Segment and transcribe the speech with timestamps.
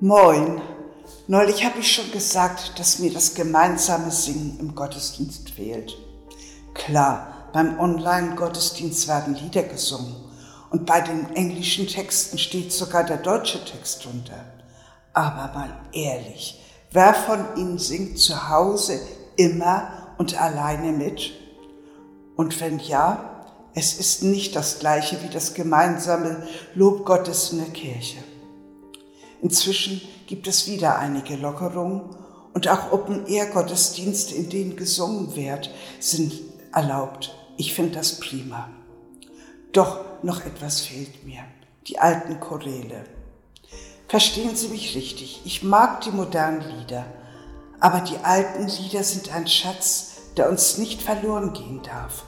[0.00, 0.60] Moin.
[1.26, 5.98] Neulich habe ich schon gesagt, dass mir das gemeinsame Singen im Gottesdienst fehlt.
[6.72, 10.14] Klar, beim Online-Gottesdienst werden Lieder gesungen
[10.70, 14.38] und bei den englischen Texten steht sogar der deutsche Text drunter.
[15.14, 16.62] Aber mal ehrlich,
[16.92, 19.00] wer von Ihnen singt zu Hause
[19.34, 21.32] immer und alleine mit?
[22.36, 26.46] Und wenn ja, es ist nicht das gleiche wie das gemeinsame
[26.76, 28.18] Lob Gottes in der Kirche.
[29.42, 32.02] Inzwischen gibt es wieder einige Lockerungen
[32.54, 35.70] und auch Open-Air-Gottesdienste, in denen gesungen wird,
[36.00, 36.32] sind
[36.72, 37.34] erlaubt.
[37.56, 38.68] Ich finde das prima.
[39.72, 41.40] Doch noch etwas fehlt mir.
[41.86, 43.04] Die alten Choräle.
[44.08, 47.04] Verstehen Sie mich richtig, ich mag die modernen Lieder,
[47.78, 52.24] aber die alten Lieder sind ein Schatz, der uns nicht verloren gehen darf.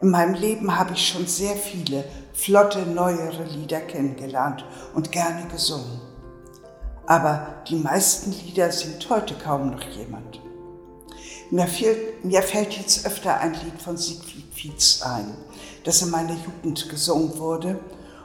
[0.00, 2.04] In meinem Leben habe ich schon sehr viele
[2.38, 6.08] flotte, neuere Lieder kennengelernt und gerne gesungen
[7.08, 10.42] aber die meisten Lieder singt heute kaum noch jemand.
[11.50, 15.34] Mir, fehlt, mir fällt jetzt öfter ein Lied von Siegfried Fietz ein,
[15.84, 17.80] das in meiner Jugend gesungen wurde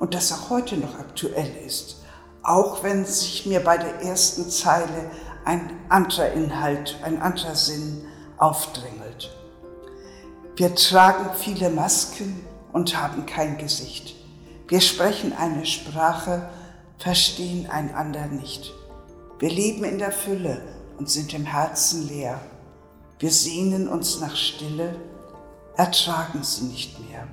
[0.00, 2.02] und das auch heute noch aktuell ist,
[2.42, 5.08] auch wenn sich mir bei der ersten Zeile
[5.44, 8.04] ein anderer Inhalt, ein anderer Sinn
[8.38, 9.30] aufdrängelt.
[10.56, 12.44] Wir tragen viele Masken
[12.74, 14.16] und haben kein Gesicht.
[14.68, 16.50] Wir sprechen eine Sprache,
[16.98, 18.72] verstehen einander nicht.
[19.38, 20.60] Wir leben in der Fülle
[20.98, 22.40] und sind im Herzen leer.
[23.20, 24.96] Wir sehnen uns nach Stille,
[25.76, 27.26] ertragen sie nicht mehr.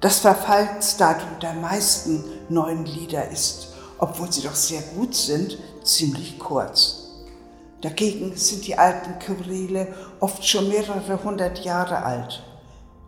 [0.00, 3.68] Das Verfallsdatum der meisten neuen Lieder ist,
[3.98, 6.98] obwohl sie doch sehr gut sind, ziemlich kurz.
[7.80, 12.42] Dagegen sind die alten Choräle oft schon mehrere hundert Jahre alt.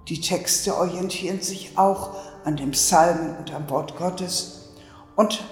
[0.08, 2.10] Die Texte orientieren sich auch
[2.44, 4.72] an dem Psalmen und am Wort Gottes
[5.16, 5.42] und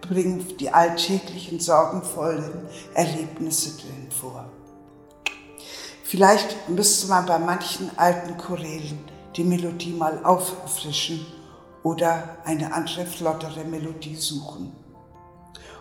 [0.00, 4.48] bringt die alltäglichen sorgenvollen Erlebnisse drin vor.
[6.04, 8.98] Vielleicht müsste man bei manchen alten Chorälen
[9.36, 11.26] die Melodie mal auffrischen
[11.82, 14.72] oder eine andere flottere Melodie suchen.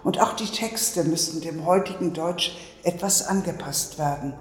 [0.04, 4.34] Und auch die Texte müssten dem heutigen Deutsch etwas angepasst werden,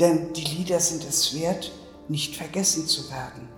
[0.00, 1.70] denn die Lieder sind es wert,
[2.08, 3.48] nicht vergessen zu werden.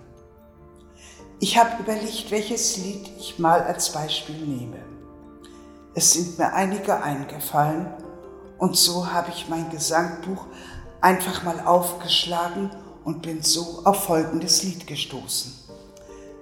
[1.39, 4.79] Ich habe überlegt, welches Lied ich mal als Beispiel nehme.
[5.93, 7.87] Es sind mir einige eingefallen
[8.57, 10.45] und so habe ich mein Gesangbuch
[11.01, 12.71] einfach mal aufgeschlagen
[13.03, 15.53] und bin so auf folgendes Lied gestoßen.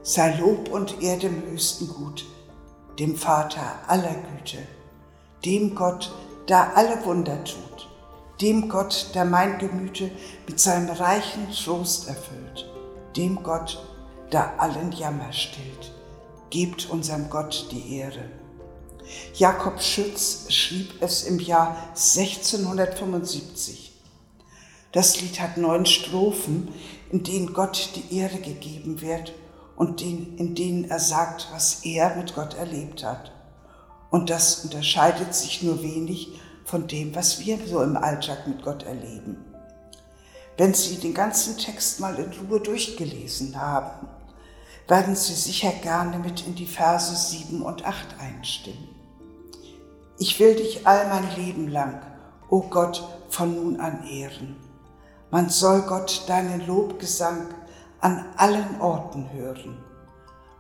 [0.01, 2.25] Sei Lob und Ehre dem höchsten Gut,
[2.99, 4.59] dem Vater aller Güte,
[5.44, 6.13] dem Gott,
[6.47, 7.75] der alle Wunder tut,
[8.41, 10.12] dem Gott, der mein Gemüte
[10.47, 12.69] mit seinem reichen Trost erfüllt,
[13.16, 13.84] dem Gott,
[14.31, 15.94] der allen Jammer stillt.
[16.50, 18.29] Gebt unserem Gott die Ehre.
[19.35, 23.94] Jakob Schütz schrieb es im Jahr 1675.
[24.91, 26.69] Das Lied hat neun Strophen,
[27.12, 29.34] in denen Gott die Ehre gegeben wird
[29.75, 33.31] und in denen er sagt, was er mit Gott erlebt hat.
[34.09, 36.29] Und das unterscheidet sich nur wenig
[36.65, 39.37] von dem, was wir so im Alltag mit Gott erleben.
[40.57, 44.07] Wenn Sie den ganzen Text mal in Ruhe durchgelesen haben,
[44.87, 48.89] werden Sie sicher gerne mit in die Verse 7 und 8 einstimmen.
[50.17, 52.01] Ich will dich all mein Leben lang,
[52.49, 54.55] o oh Gott, von nun an ehren.
[55.29, 57.47] Man soll Gott deinen Lobgesang
[57.99, 59.77] an allen Orten hören.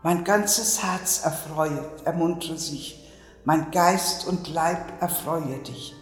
[0.03, 3.04] Mein ganzes Herz erfreue, ermuntere sich,
[3.45, 5.95] mein Geist und Leib erfreue dich.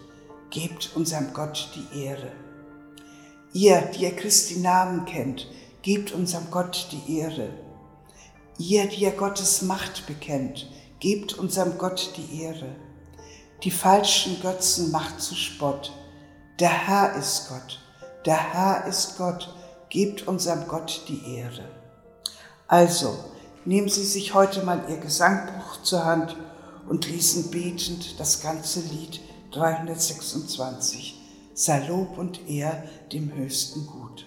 [0.49, 2.31] Gebt unserem Gott die Ehre.
[3.51, 5.47] Ihr, die ihr Christi Namen kennt,
[5.81, 7.49] gebt unserem Gott die Ehre.
[8.57, 12.75] Ihr, die ihr Gottes Macht bekennt, gebt unserem Gott die Ehre.
[13.63, 15.91] Die falschen Götzen macht zu Spott.
[16.59, 17.79] Der Herr ist Gott,
[18.25, 19.53] der Herr ist Gott,
[19.89, 21.67] gebt unserem Gott die Ehre.
[22.67, 23.17] Also,
[23.65, 26.37] nehmen Sie sich heute mal Ihr Gesangbuch zur Hand
[26.87, 29.21] und lesen betend das ganze Lied
[29.51, 31.19] 326
[31.53, 34.25] sei Lob und Ehr dem höchsten Gut.